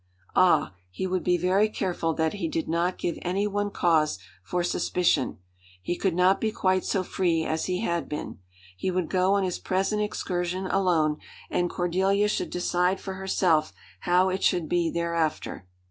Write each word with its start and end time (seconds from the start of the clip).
Ah! 0.35 0.73
he 0.89 1.05
would 1.05 1.23
be 1.23 1.37
very 1.37 1.69
careful 1.69 2.11
that 2.15 2.33
he 2.33 2.47
did 2.47 2.67
not 2.67 2.97
give 2.97 3.19
any 3.21 3.45
one 3.45 3.69
cause 3.69 4.17
for 4.41 4.63
suspicion. 4.63 5.37
He 5.79 5.95
could 5.95 6.15
not 6.15 6.41
be 6.41 6.51
quite 6.51 6.83
so 6.83 7.03
free 7.03 7.45
as 7.45 7.65
he 7.65 7.81
had 7.81 8.09
been. 8.09 8.39
He 8.75 8.89
would 8.89 9.11
go 9.11 9.35
on 9.35 9.43
his 9.43 9.59
present 9.59 10.01
excursion 10.01 10.65
alone, 10.65 11.19
and 11.51 11.69
Cordelia 11.69 12.29
should 12.29 12.49
decide 12.49 12.99
for 12.99 13.13
herself 13.13 13.73
how 13.99 14.29
it 14.29 14.41
should 14.43 14.67
be 14.67 14.89
thereafter. 14.89 15.67